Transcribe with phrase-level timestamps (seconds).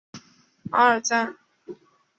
[0.71, 1.37] 阿尔赞。